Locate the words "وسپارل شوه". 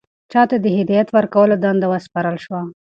1.89-2.61